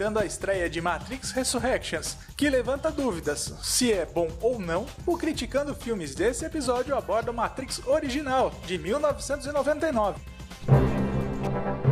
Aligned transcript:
aproveitando 0.00 0.18
a 0.18 0.24
estreia 0.24 0.70
de 0.70 0.80
Matrix 0.80 1.30
Resurrections, 1.32 2.16
que 2.34 2.48
levanta 2.48 2.90
dúvidas 2.90 3.54
se 3.62 3.92
é 3.92 4.06
bom 4.06 4.28
ou 4.40 4.58
não, 4.58 4.86
o 5.06 5.16
Criticando 5.16 5.74
Filmes 5.74 6.14
desse 6.14 6.44
episódio 6.44 6.96
aborda 6.96 7.30
o 7.30 7.34
Matrix 7.34 7.86
original, 7.86 8.50
de 8.64 8.78
1999. 8.78 10.18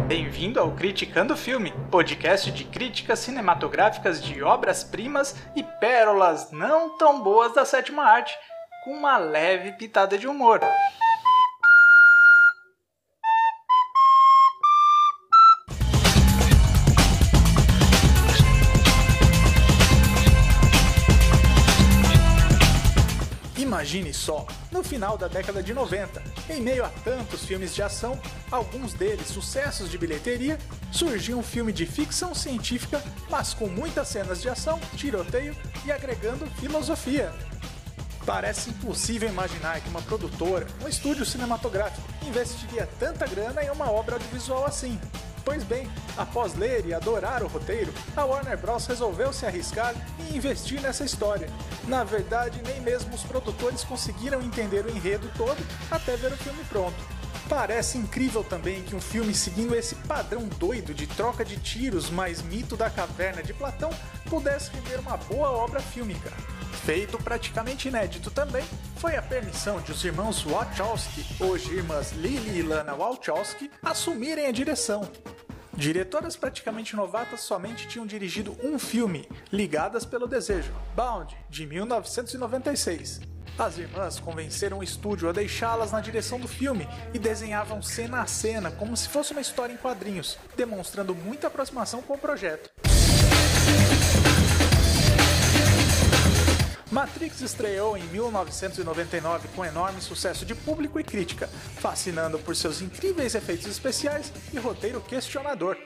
Bem-vindo 0.07 0.59
ao 0.59 0.73
Criticando 0.73 1.37
Filme, 1.37 1.71
podcast 1.91 2.51
de 2.51 2.65
críticas 2.65 3.19
cinematográficas 3.19 4.23
de 4.23 4.43
obras-primas 4.43 5.37
e 5.55 5.63
pérolas 5.63 6.51
não 6.51 6.97
tão 6.97 7.23
boas 7.23 7.55
da 7.55 7.67
sétima 7.67 8.05
arte, 8.05 8.35
com 8.85 8.93
uma 8.93 9.19
leve 9.19 9.73
pitada 9.73 10.17
de 10.17 10.27
humor. 10.27 10.61
Imagine 23.89 24.13
só, 24.13 24.47
no 24.71 24.85
final 24.85 25.17
da 25.17 25.29
década 25.29 25.63
de 25.63 25.73
90, 25.73 26.23
em 26.51 26.61
meio 26.61 26.85
a 26.85 26.91
tantos 26.91 27.47
filmes 27.47 27.75
de 27.75 27.83
ação, 27.83 28.21
alguns 28.51 28.93
deles 28.93 29.29
sucessos 29.29 29.91
de 29.91 29.97
bilheteria, 29.97 30.59
surgiu 30.93 31.39
um 31.39 31.43
filme 31.43 31.73
de 31.73 31.87
ficção 31.87 32.35
científica, 32.35 33.03
mas 33.31 33.55
com 33.55 33.67
muitas 33.67 34.09
cenas 34.09 34.43
de 34.43 34.49
ação, 34.51 34.79
tiroteio 34.95 35.57
e 35.87 35.91
agregando 35.91 36.47
filosofia. 36.61 37.33
Parece 38.27 38.69
impossível 38.69 39.27
imaginar 39.27 39.81
que 39.81 39.89
uma 39.89 40.03
produtora, 40.03 40.67
um 40.85 40.89
estúdio 40.89 41.25
cinematográfico, 41.25 42.07
investiria 42.27 42.87
tanta 43.01 43.27
grana 43.27 43.65
em 43.65 43.71
uma 43.71 43.91
obra 43.91 44.17
audiovisual 44.17 44.67
assim. 44.67 45.01
Pois 45.49 45.65
bem, 45.65 45.91
após 46.15 46.55
ler 46.55 46.85
e 46.85 46.93
adorar 46.93 47.43
o 47.43 47.47
roteiro, 47.47 47.91
a 48.15 48.23
Warner 48.23 48.59
Bros. 48.59 48.87
resolveu 48.87 49.33
se 49.33 49.47
arriscar 49.47 49.95
e 50.21 50.37
investir 50.37 50.79
nessa 50.83 51.07
história. 51.07 51.49
Na 51.85 52.05
verdade, 52.05 52.61
nem 52.67 52.83
mesmo 52.83 53.15
os 53.15 53.23
produtores 53.23 53.83
conseguiram 53.83 54.43
entender 54.43 54.85
o 54.85 54.91
enredo 54.91 55.27
todo 55.39 55.57
até 55.91 56.19
ver 56.19 56.35
o 56.35 56.37
filme 56.37 56.63
pronto. 56.65 56.99
Parece 57.49 57.97
incrível 57.97 58.45
também 58.45 58.83
que 58.83 58.95
um 58.95 59.01
filme 59.01 59.35
seguindo 59.35 59.75
esse 59.75 59.95
padrão 59.95 60.47
doido 60.59 60.93
de 60.93 61.07
troca 61.07 61.43
de 61.47 61.57
tiros 61.57 62.11
mais 62.11 62.43
mito 62.43 62.77
da 62.77 62.91
caverna 62.91 63.43
de 63.43 63.55
Platão 63.55 63.89
pudesse 64.29 64.71
render 64.71 65.01
uma 65.01 65.17
boa 65.17 65.51
obra 65.51 65.81
fílmica. 65.81 66.31
Feito 66.85 67.17
praticamente 67.17 67.89
inédito 67.89 68.31
também 68.31 68.65
foi 68.97 69.17
a 69.17 69.23
permissão 69.23 69.81
de 69.81 69.93
os 69.93 70.05
irmãos 70.05 70.43
Wachowski, 70.43 71.25
hoje 71.43 71.73
irmãs 71.75 72.13
Lily 72.13 72.59
e 72.59 72.63
Lana 72.63 72.95
Wachowski, 72.95 73.71
assumirem 73.83 74.47
a 74.47 74.53
direção. 74.53 75.11
Diretoras 75.79 76.35
praticamente 76.35 76.97
novatas 76.97 77.43
somente 77.43 77.87
tinham 77.87 78.05
dirigido 78.05 78.57
um 78.65 78.81
filme, 78.81 79.29
Ligadas 79.53 80.05
pelo 80.05 80.27
Desejo, 80.27 80.73
Bound, 80.97 81.37
de 81.49 81.65
1996. 81.67 83.21
As 83.57 83.79
irmãs 83.79 84.19
convenceram 84.19 84.81
o 84.81 84.83
estúdio 84.83 85.29
a 85.29 85.33
deixá-las 85.33 85.93
na 85.93 86.01
direção 86.01 86.41
do 86.41 86.49
filme 86.49 86.89
e 87.15 87.19
desenhavam 87.19 87.81
cena 87.81 88.23
a 88.23 88.27
cena 88.27 88.73
como 88.73 88.97
se 88.97 89.09
fosse 89.09 89.31
uma 89.31 89.41
história 89.41 89.73
em 89.73 89.77
quadrinhos, 89.77 90.37
demonstrando 90.57 91.15
muita 91.15 91.47
aproximação 91.47 92.03
com 92.03 92.15
o 92.15 92.19
projeto. 92.19 92.88
Matrix 96.91 97.43
estreou 97.43 97.99
em 97.99 98.03
1999 98.05 99.49
com 99.49 99.65
enorme 99.65 100.01
sucesso 100.01 100.47
de 100.47 100.55
público 100.55 100.99
e 100.99 101.05
crítica, 101.05 101.47
fascinando 101.47 102.39
por 102.39 102.57
seus 102.57 102.81
incríveis 102.81 103.35
efeitos 103.35 103.67
especiais 103.67 104.33
e 104.53 104.59
roteiro 104.59 105.01
questionador. 105.03 105.77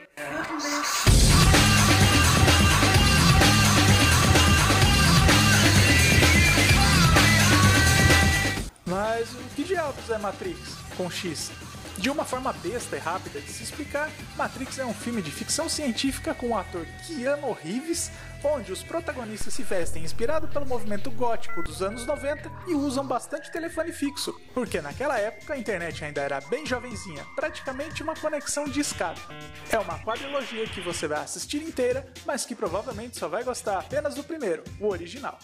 Mas 8.87 9.33
o 9.33 9.55
que 9.57 9.65
diabos 9.65 10.09
é 10.09 10.19
Matrix 10.19 10.59
com 10.97 11.11
X? 11.11 11.51
De 11.99 12.11
uma 12.11 12.25
forma 12.25 12.53
besta 12.55 12.97
e 12.97 12.99
rápida 12.99 13.41
de 13.41 13.51
se 13.51 13.63
explicar, 13.63 14.11
Matrix 14.37 14.79
é 14.79 14.85
um 14.85 14.95
filme 14.95 15.23
de 15.23 15.31
ficção 15.31 15.69
científica 15.69 16.35
com 16.35 16.49
o 16.49 16.59
ator 16.59 16.87
Keanu 17.07 17.53
Reeves, 17.53 18.11
onde 18.43 18.73
os 18.73 18.83
protagonistas 18.83 19.55
se 19.55 19.63
vestem 19.63 20.03
inspirado 20.03 20.49
pelo 20.49 20.67
movimento 20.67 21.11
gótico 21.11 21.63
dos 21.63 21.81
anos 21.81 22.05
90 22.05 22.51
e 22.67 22.75
usam 22.75 23.07
bastante 23.07 23.53
telefone 23.53 23.93
fixo, 23.93 24.35
porque 24.53 24.81
naquela 24.81 25.19
época 25.19 25.55
a 25.55 25.59
internet 25.59 26.05
ainda 26.05 26.23
era 26.23 26.41
bem 26.41 26.67
jovenzinha, 26.67 27.25
praticamente 27.37 28.03
uma 28.03 28.17
conexão 28.17 28.65
de 28.65 28.81
escada. 28.81 29.21
É 29.71 29.79
uma 29.79 29.99
quadrilogia 30.01 30.67
que 30.67 30.81
você 30.81 31.07
vai 31.07 31.21
assistir 31.21 31.63
inteira, 31.63 32.11
mas 32.27 32.45
que 32.45 32.55
provavelmente 32.55 33.19
só 33.19 33.29
vai 33.29 33.45
gostar 33.45 33.79
apenas 33.79 34.15
do 34.15 34.25
primeiro, 34.25 34.65
o 34.81 34.89
original. 34.89 35.39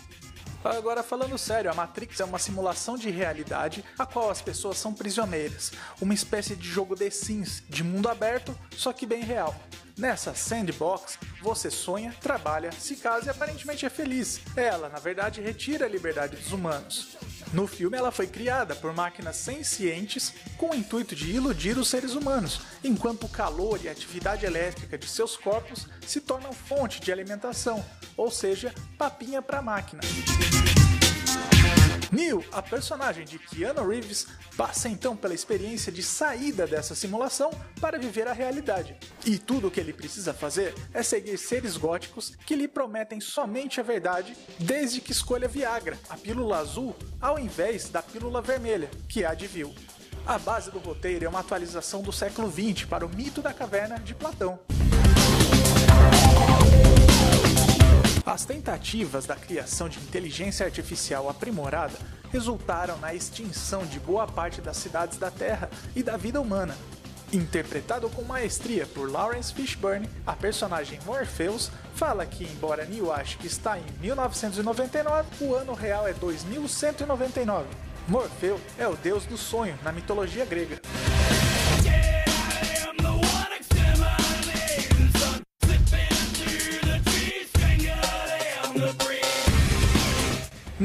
Agora, 0.64 1.02
falando 1.02 1.38
sério, 1.38 1.70
a 1.70 1.74
Matrix 1.74 2.20
é 2.20 2.24
uma 2.24 2.38
simulação 2.38 2.96
de 2.96 3.10
realidade 3.10 3.84
a 3.98 4.04
qual 4.04 4.30
as 4.30 4.42
pessoas 4.42 4.76
são 4.76 4.92
prisioneiras, 4.92 5.72
uma 6.00 6.12
espécie 6.12 6.56
de 6.56 6.68
jogo 6.68 6.96
The 6.96 7.10
Sims, 7.10 7.62
de 7.68 7.84
mundo 7.84 8.08
aberto, 8.08 8.58
só 8.72 8.92
que 8.92 9.06
bem 9.06 9.22
real. 9.22 9.54
Nessa 9.96 10.34
sandbox, 10.34 11.18
você 11.42 11.70
sonha, 11.70 12.14
trabalha, 12.20 12.70
se 12.72 12.96
casa 12.96 13.26
e 13.26 13.30
aparentemente 13.30 13.84
é 13.84 13.90
feliz. 13.90 14.40
Ela, 14.56 14.88
na 14.88 14.98
verdade, 14.98 15.40
retira 15.40 15.86
a 15.86 15.88
liberdade 15.88 16.36
dos 16.36 16.52
humanos. 16.52 17.16
No 17.52 17.66
filme, 17.66 17.96
ela 17.96 18.10
foi 18.10 18.26
criada 18.26 18.74
por 18.74 18.92
máquinas 18.94 19.36
sencientes 19.36 20.34
com 20.56 20.70
o 20.70 20.74
intuito 20.74 21.14
de 21.14 21.30
iludir 21.30 21.78
os 21.78 21.88
seres 21.88 22.14
humanos, 22.14 22.60
enquanto 22.84 23.24
o 23.24 23.28
calor 23.28 23.80
e 23.82 23.88
a 23.88 23.92
atividade 23.92 24.44
elétrica 24.44 24.98
de 24.98 25.06
seus 25.06 25.36
corpos 25.36 25.86
se 26.06 26.20
tornam 26.20 26.52
fonte 26.52 27.00
de 27.00 27.10
alimentação, 27.10 27.84
ou 28.16 28.30
seja, 28.30 28.74
papinha 28.98 29.40
para 29.40 29.62
máquina. 29.62 30.00
Neo, 32.10 32.42
a 32.52 32.62
personagem 32.62 33.24
de 33.24 33.38
Keanu 33.38 33.86
Reeves, 33.86 34.26
passa 34.56 34.88
então 34.88 35.14
pela 35.16 35.34
experiência 35.34 35.92
de 35.92 36.02
saída 36.02 36.66
dessa 36.66 36.94
simulação 36.94 37.50
para 37.80 37.98
viver 37.98 38.26
a 38.26 38.32
realidade. 38.32 38.96
E 39.26 39.38
tudo 39.38 39.68
o 39.68 39.70
que 39.70 39.78
ele 39.78 39.92
precisa 39.92 40.32
fazer 40.32 40.74
é 40.94 41.02
seguir 41.02 41.36
seres 41.38 41.76
góticos 41.76 42.32
que 42.46 42.56
lhe 42.56 42.66
prometem 42.66 43.20
somente 43.20 43.78
a 43.78 43.82
verdade, 43.82 44.36
desde 44.58 45.00
que 45.00 45.12
escolha 45.12 45.46
Viagra, 45.46 45.98
a 46.08 46.16
pílula 46.16 46.58
azul, 46.58 46.96
ao 47.20 47.38
invés 47.38 47.88
da 47.88 48.02
pílula 48.02 48.40
vermelha, 48.40 48.90
que 49.08 49.22
é 49.22 49.26
a 49.26 49.34
de 49.34 49.46
Vil. 49.46 49.74
A 50.26 50.38
base 50.38 50.70
do 50.70 50.78
roteiro 50.78 51.24
é 51.24 51.28
uma 51.28 51.40
atualização 51.40 52.02
do 52.02 52.12
século 52.12 52.50
XX 52.50 52.84
para 52.84 53.06
o 53.06 53.08
mito 53.08 53.40
da 53.40 53.52
caverna 53.52 53.98
de 53.98 54.14
Platão. 54.14 54.58
As 58.38 58.44
tentativas 58.44 59.26
da 59.26 59.34
criação 59.34 59.88
de 59.88 59.98
inteligência 59.98 60.64
artificial 60.64 61.28
aprimorada 61.28 61.98
resultaram 62.30 62.96
na 62.98 63.12
extinção 63.12 63.84
de 63.84 63.98
boa 63.98 64.28
parte 64.28 64.60
das 64.60 64.76
cidades 64.76 65.18
da 65.18 65.28
Terra 65.28 65.68
e 65.96 66.04
da 66.04 66.16
vida 66.16 66.40
humana. 66.40 66.78
Interpretado 67.32 68.08
com 68.08 68.22
maestria 68.22 68.86
por 68.86 69.10
Lawrence 69.10 69.52
Fishburne, 69.52 70.08
a 70.24 70.34
personagem 70.34 71.00
Morpheus 71.04 71.68
fala 71.96 72.24
que, 72.24 72.44
embora 72.44 72.84
Neo 72.84 73.10
ache 73.10 73.36
que 73.38 73.48
está 73.48 73.76
em 73.76 73.84
1999, 74.00 75.28
o 75.40 75.56
ano 75.56 75.74
real 75.74 76.06
é 76.06 76.12
2199. 76.12 77.66
Morfeu 78.06 78.60
é 78.78 78.86
o 78.86 78.94
deus 78.94 79.26
do 79.26 79.36
sonho 79.36 79.76
na 79.82 79.90
mitologia 79.90 80.44
grega. 80.44 80.80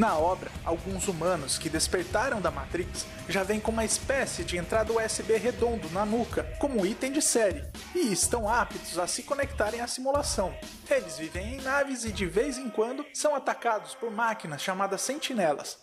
Na 0.04 0.18
obra, 0.18 0.50
alguns 0.66 1.08
humanos 1.08 1.56
que 1.56 1.70
despertaram 1.70 2.38
da 2.38 2.50
Matrix 2.50 3.06
já 3.26 3.42
vêm 3.42 3.58
com 3.58 3.72
uma 3.72 3.86
espécie 3.86 4.44
de 4.44 4.58
entrada 4.58 4.92
USB 4.92 5.38
redondo 5.38 5.88
na 5.92 6.04
nuca, 6.04 6.44
como 6.58 6.84
item 6.84 7.10
de 7.10 7.22
série, 7.22 7.64
e 7.94 8.12
estão 8.12 8.46
aptos 8.46 8.98
a 8.98 9.06
se 9.06 9.22
conectarem 9.22 9.80
à 9.80 9.86
simulação. 9.86 10.54
Eles 10.90 11.16
vivem 11.16 11.54
em 11.54 11.62
naves 11.62 12.04
e 12.04 12.12
de 12.12 12.26
vez 12.26 12.58
em 12.58 12.68
quando 12.68 13.02
são 13.14 13.34
atacados 13.34 13.94
por 13.94 14.10
máquinas 14.10 14.60
chamadas 14.60 15.00
sentinelas. 15.00 15.78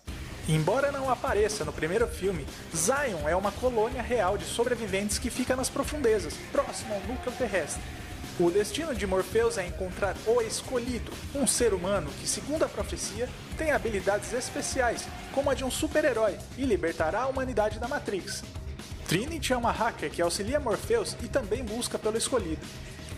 Embora 0.47 0.91
não 0.91 1.09
apareça 1.09 1.65
no 1.65 1.73
primeiro 1.73 2.07
filme, 2.07 2.45
Zion 2.75 3.27
é 3.27 3.35
uma 3.35 3.51
colônia 3.51 4.03
real 4.03 4.37
de 4.37 4.45
sobreviventes 4.45 5.17
que 5.17 5.31
fica 5.31 5.55
nas 5.55 5.67
profundezas, 5.67 6.35
próximo 6.51 6.93
ao 6.93 7.01
núcleo 7.01 7.35
terrestre. 7.39 7.81
O 8.39 8.49
destino 8.49 8.95
de 8.95 9.05
Morpheus 9.05 9.57
é 9.57 9.67
encontrar 9.67 10.15
o 10.25 10.41
Escolhido, 10.41 11.11
um 11.35 11.45
ser 11.45 11.73
humano 11.73 12.09
que, 12.19 12.27
segundo 12.27 12.63
a 12.63 12.69
profecia, 12.69 13.29
tem 13.57 13.71
habilidades 13.71 14.33
especiais, 14.33 15.07
como 15.33 15.49
a 15.49 15.53
de 15.53 15.63
um 15.63 15.69
super-herói, 15.69 16.37
e 16.57 16.65
libertará 16.65 17.21
a 17.21 17.27
humanidade 17.27 17.77
da 17.79 17.87
Matrix. 17.87 18.43
Trinity 19.07 19.53
é 19.53 19.57
uma 19.57 19.71
hacker 19.71 20.09
que 20.09 20.21
auxilia 20.21 20.59
Morpheus 20.59 21.15
e 21.21 21.27
também 21.27 21.63
busca 21.63 21.99
pelo 21.99 22.17
Escolhido. 22.17 22.65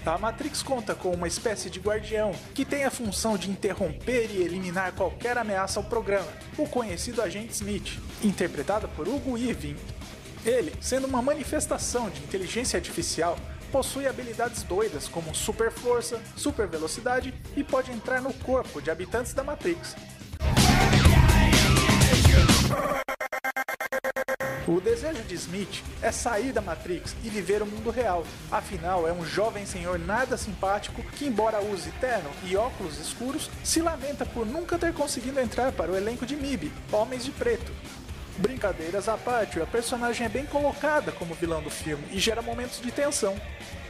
A 0.06 0.18
Matrix 0.18 0.62
conta 0.62 0.94
com 0.94 1.12
uma 1.12 1.28
espécie 1.28 1.70
de 1.70 1.80
guardião 1.80 2.34
que 2.54 2.66
tem 2.66 2.84
a 2.84 2.92
função 2.92 3.38
de 3.38 3.50
interromper 3.50 4.30
e 4.30 4.42
eliminar 4.42 4.92
qualquer 4.92 5.38
ameaça 5.38 5.80
ao 5.80 5.86
programa, 5.86 6.28
o 6.58 6.68
conhecido 6.68 7.22
agente 7.22 7.54
Smith, 7.54 8.02
interpretado 8.22 8.90
por 8.90 9.08
Hugo 9.08 9.36
Weaving. 9.36 9.78
Ele, 10.46 10.74
sendo 10.82 11.08
uma 11.08 11.22
manifestação 11.22 12.10
de 12.10 12.22
inteligência 12.22 12.76
artificial, 12.76 13.38
possui 13.74 14.08
habilidades 14.08 14.62
doidas 14.62 15.08
como 15.08 15.34
super 15.34 15.72
força, 15.72 16.22
super 16.38 16.68
velocidade 16.68 17.34
e 17.58 17.64
pode 17.64 17.92
entrar 17.92 18.22
no 18.22 18.32
corpo 18.32 18.80
de 18.80 18.92
habitantes 18.92 19.34
da 19.34 19.44
Matrix. 19.44 19.96
O 24.68 24.80
desejo 24.80 25.24
de 25.24 25.34
Smith 25.34 25.84
é 26.04 26.12
sair 26.12 26.54
da 26.54 26.62
Matrix 26.62 27.16
e 27.24 27.30
viver 27.30 27.64
o 27.64 27.66
mundo 27.66 27.90
real. 27.90 28.24
Afinal, 28.52 29.08
é 29.08 29.12
um 29.12 29.26
jovem 29.26 29.66
senhor 29.66 29.98
nada 29.98 30.38
simpático 30.38 31.02
que, 31.02 31.26
embora 31.26 31.60
use 31.60 31.90
terno 32.00 32.30
e 32.44 32.56
óculos 32.56 33.00
escuros, 33.00 33.50
se 33.64 33.82
lamenta 33.82 34.24
por 34.24 34.46
nunca 34.46 34.78
ter 34.78 34.94
conseguido 34.94 35.40
entrar 35.40 35.72
para 35.72 35.92
o 35.92 35.98
elenco 35.98 36.28
de 36.28 36.36
MIB, 36.36 36.72
Homens 36.92 37.26
de 37.26 37.32
Preto. 37.32 37.72
Brincadeiras 38.38 39.08
à 39.08 39.18
parte, 39.18 39.62
a 39.62 39.66
personagem 39.66 40.26
é 40.26 40.30
bem 40.30 40.46
colocada 40.46 41.12
como 41.12 41.36
vilão 41.36 41.62
do 41.62 41.70
filme 41.70 42.04
e 42.12 42.20
gera 42.20 42.42
momentos 42.42 42.82
de 42.82 42.92
tensão. 42.92 43.36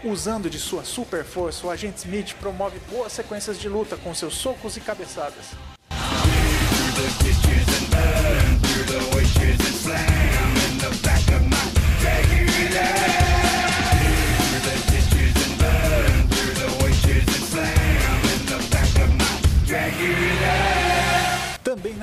Usando 0.04 0.50
de 0.50 0.60
sua 0.60 0.84
super 0.84 1.24
força, 1.24 1.66
o 1.66 1.69
agente 1.69 2.00
Smith 2.00 2.34
promove 2.36 2.78
boas 2.92 3.13
sequências 3.13 3.57
de 3.57 3.69
luta 3.69 3.95
com 3.95 4.13
seus 4.13 4.36
socos 4.36 4.75
e 4.75 4.81
cabeçadas. 4.81 5.51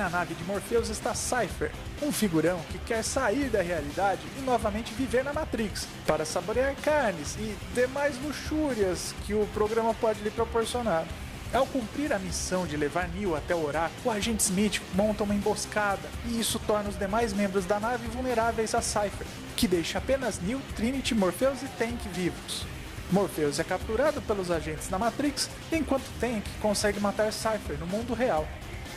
Na 0.01 0.09
nave 0.09 0.33
de 0.33 0.43
Morpheus 0.45 0.89
está 0.89 1.13
Cypher, 1.13 1.71
um 2.01 2.11
figurão 2.11 2.59
que 2.71 2.79
quer 2.79 3.03
sair 3.03 3.51
da 3.51 3.61
realidade 3.61 4.21
e 4.35 4.41
novamente 4.41 4.95
viver 4.95 5.23
na 5.23 5.31
Matrix, 5.31 5.87
para 6.07 6.25
saborear 6.25 6.75
carnes 6.77 7.35
e 7.35 7.55
demais 7.75 8.19
luxúrias 8.23 9.13
que 9.27 9.35
o 9.35 9.47
programa 9.53 9.93
pode 9.93 10.23
lhe 10.23 10.31
proporcionar. 10.31 11.05
Ao 11.53 11.67
cumprir 11.67 12.11
a 12.11 12.17
missão 12.17 12.65
de 12.65 12.75
levar 12.75 13.09
Neo 13.09 13.35
até 13.35 13.53
o 13.53 13.63
oráculo, 13.63 14.01
o 14.05 14.09
agente 14.09 14.41
Smith 14.41 14.81
monta 14.95 15.23
uma 15.23 15.35
emboscada 15.35 16.09
e 16.25 16.39
isso 16.39 16.59
torna 16.65 16.89
os 16.89 16.97
demais 16.97 17.31
membros 17.31 17.65
da 17.65 17.79
nave 17.79 18.07
vulneráveis 18.07 18.73
a 18.73 18.81
Cypher, 18.81 19.27
que 19.55 19.67
deixa 19.67 19.99
apenas 19.99 20.41
Neo, 20.41 20.59
Trinity, 20.75 21.13
Morpheus 21.13 21.61
e 21.61 21.67
Tank 21.77 21.99
vivos. 22.11 22.65
Morpheus 23.11 23.59
é 23.59 23.63
capturado 23.63 24.19
pelos 24.23 24.49
agentes 24.49 24.87
da 24.87 24.97
Matrix, 24.97 25.47
enquanto 25.71 26.09
Tank 26.19 26.43
consegue 26.59 26.99
matar 26.99 27.31
Cypher 27.31 27.77
no 27.77 27.85
mundo 27.85 28.15
real. 28.15 28.47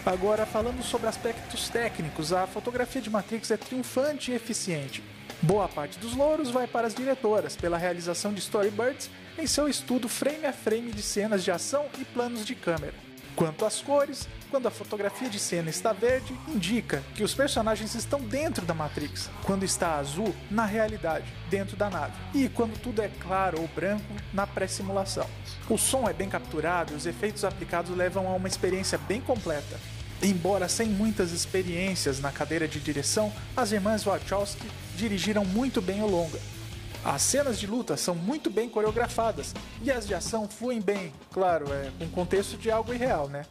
Agora, 0.06 0.45
falando 0.45 0.83
sobre 0.83 1.09
aspectos 1.09 1.71
técnicos, 1.71 2.31
a 2.31 2.47
fotografia 2.47 3.01
de 3.01 3.09
Matrix 3.09 3.51
é 3.51 3.56
triunfante 3.56 4.31
e 4.31 4.35
eficiente. 4.35 5.03
Boa 5.41 5.67
parte 5.67 5.99
dos 5.99 6.15
louros 6.15 6.51
vai 6.51 6.67
para 6.67 6.87
as 6.87 6.95
diretoras 6.95 7.56
pela 7.56 7.79
realização 7.79 8.35
de 8.35 8.41
storyboards 8.41 9.11
em 9.39 9.47
seu 9.47 9.67
estudo 9.67 10.06
frame 10.06 10.45
a 10.45 10.53
frame 10.53 10.93
de 10.93 11.01
cenas 11.01 11.43
de 11.43 11.51
ação 11.51 11.87
e 11.99 12.05
planos 12.05 12.45
de 12.45 12.55
câmera. 12.55 12.93
Quanto 13.35 13.65
às 13.65 13.81
cores, 13.81 14.29
quando 14.55 14.69
a 14.69 14.71
fotografia 14.71 15.29
de 15.29 15.41
cena 15.41 15.69
está 15.69 15.93
verde, 15.93 16.33
indica 16.47 17.03
que 17.17 17.25
os 17.25 17.35
personagens 17.35 17.97
estão 17.97 18.21
dentro 18.21 18.65
da 18.65 18.73
Matrix. 18.73 19.29
Quando 19.43 19.65
está 19.65 19.97
azul, 19.97 20.33
na 20.49 20.65
realidade, 20.65 21.27
dentro 21.51 21.77
da 21.77 21.91
nave. 21.91 22.12
E 22.33 22.49
quando 22.49 22.81
tudo 22.81 23.03
é 23.03 23.09
claro 23.19 23.61
ou 23.61 23.67
branco, 23.67 24.05
na 24.33 24.47
pré-simulação. 24.47 25.29
O 25.69 25.77
som 25.77 26.09
é 26.09 26.12
bem 26.12 26.29
capturado 26.29 26.93
e 26.93 26.97
os 26.97 27.05
efeitos 27.05 27.45
aplicados 27.45 27.97
levam 27.97 28.29
a 28.29 28.35
uma 28.35 28.47
experiência 28.47 28.97
bem 28.97 29.21
completa. 29.21 29.77
Embora 30.23 30.69
sem 30.69 30.87
muitas 30.87 31.33
experiências 31.33 32.21
na 32.21 32.31
cadeira 32.31 32.69
de 32.69 32.79
direção, 32.79 33.33
as 33.56 33.73
irmãs 33.73 34.05
Wachowski 34.05 34.71
dirigiram 34.97 35.45
muito 35.45 35.83
bem 35.83 36.01
o 36.01 36.06
longa. 36.06 36.39
As 37.05 37.23
cenas 37.23 37.59
de 37.59 37.67
luta 37.67 37.97
são 37.97 38.15
muito 38.15 38.49
bem 38.49 38.69
coreografadas 38.69 39.53
e 39.83 39.91
as 39.91 40.06
de 40.06 40.15
ação 40.15 40.49
fluem 40.49 40.81
bem, 40.81 41.12
claro, 41.33 41.67
é 41.73 41.91
com 41.99 42.09
contexto 42.09 42.56
de 42.56 42.71
algo 42.71 42.95
irreal, 42.95 43.29
né? 43.29 43.45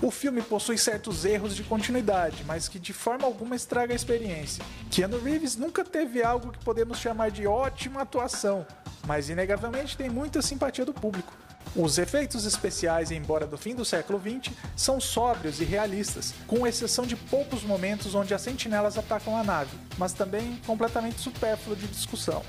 O 0.00 0.12
filme 0.12 0.40
possui 0.40 0.78
certos 0.78 1.24
erros 1.24 1.56
de 1.56 1.64
continuidade, 1.64 2.44
mas 2.46 2.68
que 2.68 2.78
de 2.78 2.92
forma 2.92 3.24
alguma 3.24 3.56
estraga 3.56 3.92
a 3.92 3.96
experiência. 3.96 4.64
Keanu 4.90 5.18
Reeves 5.18 5.56
nunca 5.56 5.84
teve 5.84 6.22
algo 6.22 6.52
que 6.52 6.64
podemos 6.64 6.98
chamar 6.98 7.32
de 7.32 7.48
ótima 7.48 8.02
atuação, 8.02 8.64
mas 9.04 9.28
inegavelmente 9.28 9.96
tem 9.96 10.08
muita 10.08 10.40
simpatia 10.40 10.84
do 10.84 10.94
público. 10.94 11.32
Os 11.74 11.98
efeitos 11.98 12.44
especiais, 12.44 13.10
embora 13.10 13.44
do 13.44 13.58
fim 13.58 13.74
do 13.74 13.84
século 13.84 14.20
XX, 14.20 14.54
são 14.76 15.00
sóbrios 15.00 15.60
e 15.60 15.64
realistas, 15.64 16.32
com 16.46 16.64
exceção 16.64 17.04
de 17.04 17.16
poucos 17.16 17.64
momentos 17.64 18.14
onde 18.14 18.32
as 18.32 18.40
sentinelas 18.40 18.96
atacam 18.96 19.36
a 19.36 19.42
nave, 19.42 19.76
mas 19.98 20.12
também 20.12 20.60
completamente 20.64 21.20
supérfluo 21.20 21.74
de 21.74 21.88
discussão. 21.88 22.44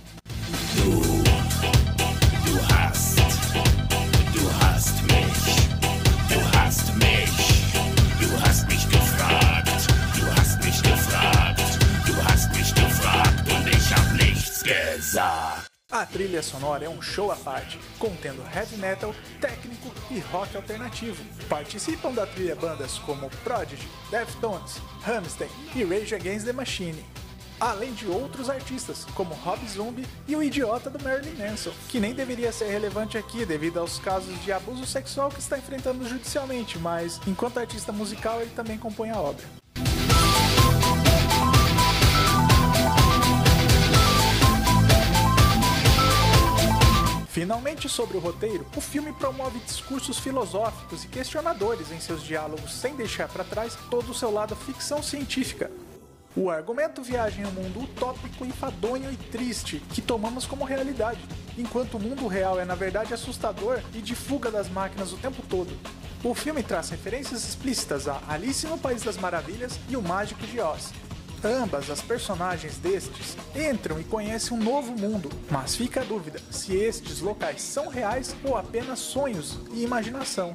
A 15.90 16.06
trilha 16.06 16.44
sonora 16.44 16.84
é 16.84 16.90
um 16.90 17.02
show 17.02 17.32
à 17.32 17.36
parte, 17.38 17.80
contendo 17.98 18.44
heavy 18.54 18.76
metal, 18.76 19.16
técnico 19.40 19.90
e 20.12 20.20
rock 20.20 20.58
alternativo. 20.58 21.24
Participam 21.48 22.12
da 22.12 22.28
trilha 22.28 22.54
bandas 22.54 23.00
como 23.00 23.30
Prodigy, 23.44 23.88
Deftones, 24.12 24.82
Rammstein 25.02 25.50
e 25.74 25.86
Rage 25.86 26.14
Against 26.14 26.46
the 26.46 26.52
Machine. 26.52 27.06
Além 27.62 27.94
de 27.94 28.08
outros 28.08 28.50
artistas, 28.50 29.06
como 29.16 29.34
Rob 29.36 29.66
Zombie 29.70 30.06
e 30.28 30.36
o 30.36 30.44
idiota 30.44 30.90
do 30.90 31.02
Marilyn 31.02 31.36
Manson, 31.36 31.72
que 31.88 32.00
nem 32.00 32.14
deveria 32.14 32.52
ser 32.52 32.70
relevante 32.70 33.18
aqui 33.18 33.46
devido 33.46 33.80
aos 33.80 34.00
casos 34.00 34.38
de 34.44 34.52
abuso 34.52 34.86
sexual 34.86 35.30
que 35.30 35.40
está 35.40 35.58
enfrentando 35.58 36.08
judicialmente, 36.08 36.78
mas 36.78 37.22
enquanto 37.26 37.58
artista 37.58 37.94
musical 37.94 38.42
ele 38.42 38.52
também 38.52 38.78
compõe 38.78 39.12
a 39.12 39.18
obra. 39.20 39.46
Sobre 47.88 48.18
o 48.18 48.20
roteiro, 48.20 48.66
o 48.76 48.82
filme 48.82 49.14
promove 49.14 49.60
discursos 49.60 50.20
filosóficos 50.20 51.04
e 51.04 51.08
questionadores 51.08 51.92
em 51.92 52.00
seus 52.00 52.24
diálogos, 52.24 52.74
sem 52.74 52.96
deixar 52.96 53.30
para 53.30 53.44
trás 53.44 53.78
todo 53.90 54.12
o 54.12 54.14
seu 54.14 54.32
lado 54.32 54.56
ficção 54.56 55.02
científica. 55.02 55.72
O 56.36 56.50
argumento 56.50 57.02
viaja 57.02 57.42
em 57.42 57.46
um 57.46 57.52
mundo 57.52 57.82
utópico, 57.82 58.46
enfadonho 58.46 59.12
e 59.12 59.16
triste, 59.16 59.82
que 59.94 60.02
tomamos 60.02 60.46
como 60.46 60.66
realidade, 60.66 61.20
enquanto 61.58 61.96
o 61.96 62.00
mundo 62.00 62.28
real 62.28 62.60
é 62.60 62.66
na 62.66 62.76
verdade 62.76 63.14
assustador 63.14 63.80
e 63.94 64.02
de 64.02 64.16
fuga 64.16 64.52
das 64.52 64.70
máquinas 64.70 65.12
o 65.12 65.18
tempo 65.18 65.42
todo. 65.50 65.76
O 66.24 66.36
filme 66.36 66.62
traz 66.62 66.90
referências 66.90 67.48
explícitas 67.48 68.08
a 68.08 68.22
Alice 68.28 68.68
no 68.68 68.78
País 68.78 69.04
das 69.04 69.18
Maravilhas 69.18 69.80
e 69.90 69.96
o 69.96 70.02
Mágico 70.02 70.46
de 70.46 70.60
Oz, 70.60 70.92
Ambas 71.44 71.90
as 71.90 72.02
personagens 72.02 72.78
destes 72.78 73.38
entram 73.56 73.98
e 74.00 74.04
conhecem 74.04 74.58
um 74.58 74.62
novo 74.62 74.92
mundo, 74.92 75.30
mas 75.50 75.74
fica 75.74 76.02
a 76.02 76.04
dúvida 76.04 76.40
se 76.52 76.76
estes 76.76 77.22
locais 77.22 77.62
são 77.62 77.88
reais 77.88 78.36
ou 78.44 78.58
apenas 78.58 79.00
sonhos 79.00 79.58
e 79.72 79.84
imaginação. 79.84 80.54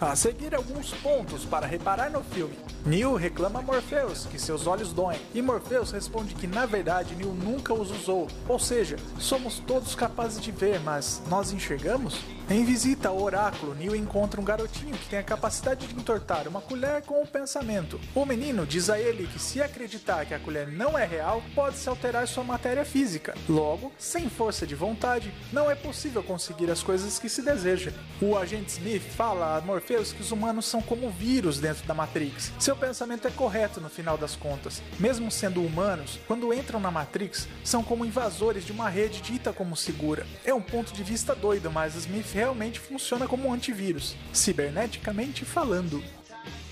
A 0.00 0.16
seguir, 0.16 0.52
alguns 0.56 0.92
pontos 0.94 1.44
para 1.44 1.68
reparar 1.68 2.10
no 2.10 2.24
filme. 2.24 2.58
Neo 2.84 3.14
reclama 3.14 3.60
a 3.60 3.62
Morpheus 3.62 4.26
que 4.26 4.40
seus 4.40 4.66
olhos 4.66 4.92
doem, 4.92 5.20
e 5.32 5.40
Morpheus 5.40 5.92
responde 5.92 6.34
que 6.34 6.48
na 6.48 6.66
verdade 6.66 7.14
Neo 7.14 7.32
nunca 7.32 7.72
os 7.72 7.92
usou, 7.92 8.26
ou 8.48 8.58
seja, 8.58 8.96
somos 9.20 9.60
todos 9.60 9.94
capazes 9.94 10.40
de 10.40 10.50
ver, 10.50 10.80
mas 10.80 11.22
nós 11.28 11.52
enxergamos? 11.52 12.24
Em 12.50 12.64
visita 12.64 13.10
ao 13.10 13.22
oráculo, 13.22 13.76
Neo 13.76 13.94
encontra 13.94 14.40
um 14.40 14.44
garotinho 14.44 14.98
que 14.98 15.08
tem 15.08 15.20
a 15.20 15.22
capacidade 15.22 15.86
de 15.86 15.94
entortar 15.94 16.48
uma 16.48 16.60
colher 16.60 17.00
com 17.02 17.22
o 17.22 17.26
pensamento. 17.26 18.00
O 18.12 18.26
menino 18.26 18.66
diz 18.66 18.90
a 18.90 18.98
ele 18.98 19.28
que 19.28 19.38
se 19.38 19.62
acreditar 19.62 20.26
que 20.26 20.34
a 20.34 20.38
colher 20.40 20.66
não 20.66 20.98
é 20.98 21.06
real, 21.06 21.44
pode-se 21.54 21.88
alterar 21.88 22.26
sua 22.26 22.42
matéria 22.42 22.84
física. 22.84 23.36
Logo, 23.48 23.92
sem 23.96 24.28
força 24.28 24.66
de 24.66 24.74
vontade, 24.74 25.32
não 25.52 25.70
é 25.70 25.76
possível 25.76 26.24
conseguir 26.24 26.68
as 26.72 26.82
coisas 26.82 27.20
que 27.20 27.28
se 27.28 27.40
deseja. 27.40 27.92
O 28.20 28.36
agente 28.36 28.72
Smith 28.72 29.02
fala 29.02 29.56
a 29.56 29.60
Morpheus 29.60 30.12
que 30.12 30.20
os 30.20 30.32
humanos 30.32 30.64
são 30.64 30.82
como 30.82 31.08
vírus 31.08 31.60
dentro 31.60 31.86
da 31.86 31.94
Matrix. 31.94 32.50
Seu 32.58 32.74
pensamento 32.74 33.28
é 33.28 33.30
correto 33.30 33.80
no 33.80 33.88
final 33.88 34.18
das 34.18 34.34
contas. 34.34 34.82
Mesmo 34.98 35.30
sendo 35.30 35.64
humanos, 35.64 36.18
quando 36.26 36.52
entram 36.52 36.80
na 36.80 36.90
Matrix, 36.90 37.46
são 37.62 37.84
como 37.84 38.04
invasores 38.04 38.66
de 38.66 38.72
uma 38.72 38.88
rede 38.88 39.20
dita 39.20 39.52
como 39.52 39.76
segura. 39.76 40.26
É 40.44 40.52
um 40.52 40.60
ponto 40.60 40.92
de 40.92 41.04
vista 41.04 41.32
doido, 41.32 41.70
mas 41.70 41.94
Smith 41.94 42.39
realmente 42.40 42.80
funciona 42.80 43.28
como 43.28 43.48
um 43.48 43.52
antivírus, 43.52 44.16
ciberneticamente 44.32 45.44
falando. 45.44 46.02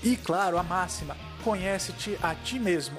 E 0.03 0.15
claro, 0.17 0.57
a 0.57 0.63
máxima: 0.63 1.15
conhece-te 1.43 2.17
a 2.23 2.33
ti 2.33 2.57
mesmo. 2.57 2.97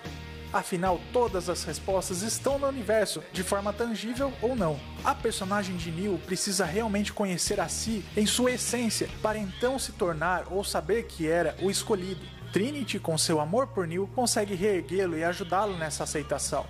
Afinal, 0.53 1.01
todas 1.13 1.49
as 1.49 1.65
respostas 1.65 2.23
estão 2.23 2.61
no 2.61 2.69
universo, 2.69 3.23
de 3.33 3.43
forma 3.43 3.73
tangível 3.73 4.33
ou 4.41 4.55
não. 4.55 4.79
A 5.03 5.15
personagem 5.15 5.77
de 5.77 5.91
Neil 5.91 6.21
precisa 6.27 6.65
realmente 6.65 7.13
conhecer 7.13 7.61
a 7.61 7.69
si 7.69 8.05
em 8.17 8.27
sua 8.27 8.53
essência 8.53 9.09
para 9.21 9.39
então 9.39 9.77
se 9.77 9.91
tornar 9.93 10.47
ou 10.51 10.63
saber 10.63 11.05
que 11.05 11.29
era 11.29 11.57
o 11.61 11.71
escolhido. 11.71 12.25
Trinity, 12.53 13.01
com 13.01 13.19
seu 13.19 13.41
amor 13.41 13.69
por 13.69 13.87
Neo, 13.87 14.09
consegue 14.15 14.55
reerguê-lo 14.55 15.17
e 15.17 15.25
ajudá-lo 15.25 15.77
nessa 15.77 16.05
aceitação. 16.05 16.67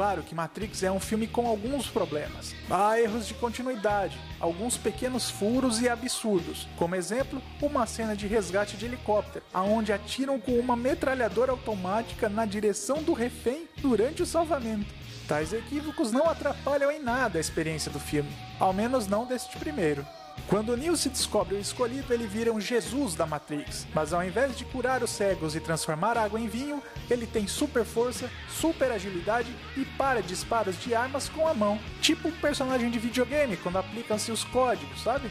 Claro 0.00 0.22
que 0.22 0.34
Matrix 0.34 0.82
é 0.82 0.90
um 0.90 0.98
filme 0.98 1.26
com 1.26 1.46
alguns 1.46 1.86
problemas. 1.86 2.54
Há 2.70 2.98
erros 2.98 3.28
de 3.28 3.34
continuidade, 3.34 4.18
alguns 4.40 4.78
pequenos 4.78 5.28
furos 5.28 5.82
e 5.82 5.90
absurdos. 5.90 6.66
Como 6.78 6.94
exemplo, 6.94 7.42
uma 7.60 7.84
cena 7.84 8.16
de 8.16 8.26
resgate 8.26 8.78
de 8.78 8.86
helicóptero, 8.86 9.44
aonde 9.52 9.92
atiram 9.92 10.40
com 10.40 10.52
uma 10.52 10.74
metralhadora 10.74 11.52
automática 11.52 12.30
na 12.30 12.46
direção 12.46 13.02
do 13.02 13.12
refém 13.12 13.68
durante 13.76 14.22
o 14.22 14.26
salvamento. 14.26 14.86
Tais 15.30 15.52
equívocos 15.52 16.10
não 16.10 16.28
atrapalham 16.28 16.90
em 16.90 17.00
nada 17.00 17.38
a 17.38 17.40
experiência 17.40 17.88
do 17.88 18.00
filme, 18.00 18.28
ao 18.58 18.72
menos 18.72 19.06
não 19.06 19.24
deste 19.24 19.56
primeiro. 19.58 20.04
Quando 20.48 20.76
Neo 20.76 20.96
se 20.96 21.08
descobre 21.08 21.54
o 21.54 21.60
escolhido, 21.60 22.12
ele 22.12 22.26
vira 22.26 22.52
um 22.52 22.60
Jesus 22.60 23.14
da 23.14 23.26
Matrix, 23.26 23.86
mas 23.94 24.12
ao 24.12 24.24
invés 24.24 24.58
de 24.58 24.64
curar 24.64 25.04
os 25.04 25.10
cegos 25.10 25.54
e 25.54 25.60
transformar 25.60 26.18
água 26.18 26.40
em 26.40 26.48
vinho, 26.48 26.82
ele 27.08 27.28
tem 27.28 27.46
super 27.46 27.84
força, 27.84 28.28
super 28.48 28.90
agilidade 28.90 29.54
e 29.76 29.84
para 29.84 30.20
disparos 30.20 30.76
de 30.82 30.96
armas 30.96 31.28
com 31.28 31.46
a 31.46 31.54
mão, 31.54 31.78
tipo 32.00 32.26
um 32.26 32.32
personagem 32.32 32.90
de 32.90 32.98
videogame 32.98 33.56
quando 33.56 33.78
aplicam-se 33.78 34.32
os 34.32 34.42
códigos, 34.42 35.00
sabe? 35.00 35.30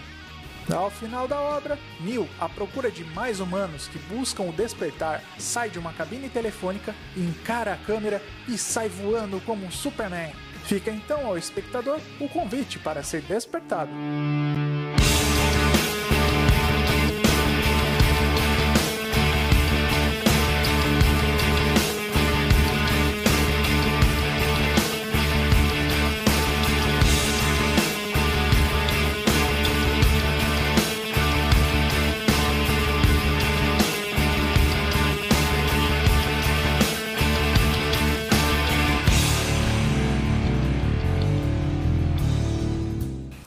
Ao 0.72 0.92
final 0.92 1.28
da 1.28 1.40
obra, 1.40 1.80
Neo, 2.00 2.30
à 2.40 2.48
procura 2.48 2.92
de 2.92 3.04
mais 3.04 3.40
humanos 3.40 3.88
que 3.88 3.98
buscam 3.98 4.44
o 4.44 4.52
despertar, 4.52 5.24
sai 5.38 5.70
de 5.70 5.80
uma 5.80 5.92
cabine 5.94 6.30
telefônica, 6.30 6.94
encara 7.18 7.74
a 7.74 7.78
câmera 7.78 8.22
e 8.48 8.58
sai 8.58 8.88
voando 8.88 9.42
como 9.42 9.66
um 9.66 9.72
Superman. 9.72 10.32
Fica 10.66 10.92
então 10.92 11.26
ao 11.26 11.38
espectador 11.38 12.00
o 12.20 12.30
convite 12.30 12.78
para 12.78 13.02
ser 13.02 13.22
despertado. 13.22 13.90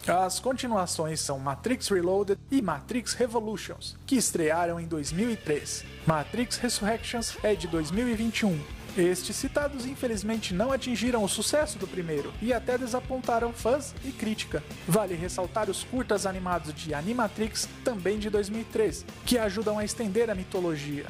As 0.06 0.40
continuações 0.40 1.20
são 1.20 1.38
Matrix 1.38 1.88
Reloaded 1.88 2.40
e 2.50 2.60
Matrix 2.60 3.14
Revolutions, 3.14 3.96
que 4.04 4.16
estrearam 4.16 4.80
em 4.80 4.86
2003. 4.86 5.84
Matrix 6.04 6.56
Resurrections 6.56 7.36
é 7.40 7.54
de 7.54 7.68
2021. 7.68 8.58
Estes 8.98 9.36
citados 9.36 9.86
infelizmente 9.86 10.52
não 10.52 10.72
atingiram 10.72 11.22
o 11.22 11.28
sucesso 11.28 11.78
do 11.78 11.86
primeiro 11.86 12.34
e 12.42 12.52
até 12.52 12.76
desapontaram 12.76 13.52
fãs 13.52 13.94
e 14.04 14.10
crítica. 14.10 14.60
Vale 14.88 15.14
ressaltar 15.14 15.70
os 15.70 15.84
curtas 15.84 16.26
animados 16.26 16.74
de 16.74 16.92
Animatrix, 16.92 17.68
também 17.84 18.18
de 18.18 18.28
2003, 18.28 19.06
que 19.24 19.38
ajudam 19.38 19.78
a 19.78 19.84
estender 19.84 20.28
a 20.30 20.34
mitologia. 20.34 21.06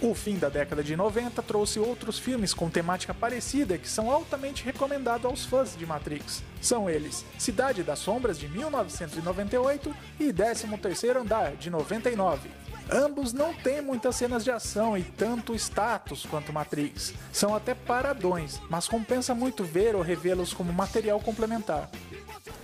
O 0.00 0.14
fim 0.14 0.38
da 0.38 0.48
década 0.48 0.82
de 0.82 0.94
90 0.94 1.42
trouxe 1.42 1.80
outros 1.80 2.20
filmes 2.20 2.54
com 2.54 2.70
temática 2.70 3.12
parecida 3.12 3.76
que 3.76 3.88
são 3.88 4.08
altamente 4.10 4.64
recomendados 4.64 5.26
aos 5.26 5.44
fãs 5.44 5.76
de 5.76 5.84
Matrix. 5.84 6.42
São 6.60 6.88
eles 6.88 7.24
Cidade 7.36 7.82
das 7.82 7.98
Sombras 7.98 8.38
de 8.38 8.48
1998 8.48 9.94
e 10.20 10.32
13º 10.32 11.16
Andar 11.16 11.56
de 11.56 11.68
99. 11.68 12.48
Ambos 12.90 13.32
não 13.32 13.52
têm 13.52 13.82
muitas 13.82 14.14
cenas 14.14 14.44
de 14.44 14.52
ação 14.52 14.96
e 14.96 15.02
tanto 15.02 15.54
status 15.54 16.24
quanto 16.24 16.52
Matrix. 16.52 17.12
São 17.32 17.54
até 17.54 17.74
paradões, 17.74 18.60
mas 18.70 18.86
compensa 18.86 19.34
muito 19.34 19.64
ver 19.64 19.96
ou 19.96 20.00
revê-los 20.00 20.54
como 20.54 20.72
material 20.72 21.20
complementar. 21.20 21.90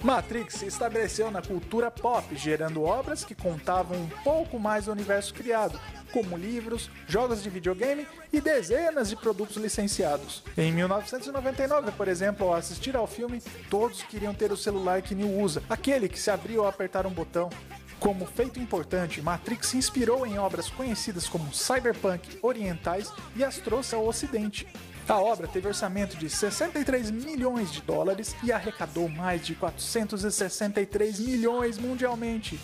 Matrix 0.02 0.54
se 0.54 0.66
estabeleceu 0.66 1.30
na 1.30 1.42
cultura 1.42 1.90
pop, 1.90 2.34
gerando 2.36 2.84
obras 2.84 3.24
que 3.24 3.34
contavam 3.34 3.98
um 3.98 4.08
pouco 4.22 4.58
mais 4.58 4.84
do 4.84 4.92
universo 4.92 5.34
criado, 5.34 5.78
como 6.14 6.37
livros, 6.37 6.88
jogos 7.09 7.42
de 7.42 7.50
videogame 7.50 8.06
e 8.33 8.40
dezenas 8.40 9.09
de 9.09 9.16
produtos 9.16 9.56
licenciados. 9.56 10.44
Em 10.56 10.71
1999, 10.71 11.90
por 11.90 12.06
exemplo, 12.06 12.47
ao 12.47 12.54
assistir 12.54 12.94
ao 12.94 13.09
filme, 13.09 13.42
todos 13.68 14.04
queriam 14.04 14.33
ter 14.33 14.52
o 14.52 14.56
celular 14.56 15.02
que 15.02 15.12
Neo 15.12 15.40
usa, 15.40 15.61
aquele 15.68 16.09
que 16.09 16.21
se 16.21 16.30
abria 16.30 16.61
ao 16.61 16.68
apertar 16.68 17.04
um 17.04 17.11
botão. 17.11 17.50
Como 17.99 18.26
feito 18.26 18.61
importante, 18.61 19.21
Matrix 19.21 19.66
se 19.66 19.76
inspirou 19.76 20.25
em 20.25 20.38
obras 20.38 20.71
conhecidas 20.71 21.28
como 21.28 21.52
cyberpunk, 21.52 22.38
orientais 22.42 23.12
e 23.35 23.42
as 23.42 23.56
trouxe 23.56 23.97
ao 23.97 24.06
ocidente. 24.06 24.68
A 25.09 25.18
obra 25.18 25.49
teve 25.49 25.66
orçamento 25.66 26.16
de 26.16 26.30
63 26.30 27.11
milhões 27.11 27.73
de 27.73 27.83
dólares 27.83 28.37
e 28.44 28.52
arrecadou 28.52 29.09
mais 29.09 29.44
de 29.44 29.56
463 29.56 31.18
milhões 31.18 31.76
mundialmente. 31.76 32.61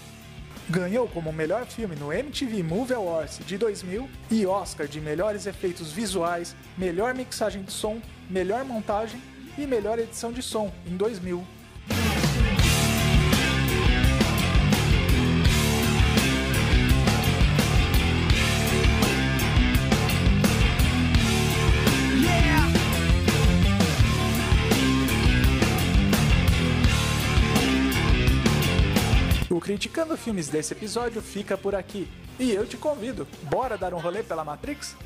Ganhou 0.70 1.08
como 1.08 1.32
melhor 1.32 1.66
filme 1.66 1.96
no 1.96 2.12
MTV 2.12 2.62
Movie 2.62 2.94
Awards 2.94 3.40
de 3.44 3.58
2000 3.58 4.08
e 4.30 4.46
Oscar 4.46 4.86
de 4.86 5.00
melhores 5.00 5.44
efeitos 5.44 5.90
visuais, 5.90 6.54
melhor 6.78 7.12
mixagem 7.12 7.64
de 7.64 7.72
som, 7.72 8.00
melhor 8.30 8.64
montagem 8.64 9.20
e 9.58 9.66
melhor 9.66 9.98
edição 9.98 10.30
de 10.30 10.40
som 10.40 10.72
em 10.86 10.96
2000. 10.96 11.44
Criticando 29.60 30.16
Filmes 30.16 30.48
desse 30.48 30.72
episódio 30.72 31.20
fica 31.20 31.56
por 31.56 31.74
aqui. 31.74 32.08
E 32.38 32.50
eu 32.50 32.66
te 32.66 32.76
convido, 32.76 33.28
bora 33.44 33.76
dar 33.76 33.92
um 33.92 33.98
rolê 33.98 34.22
pela 34.22 34.44
Matrix? 34.44 34.96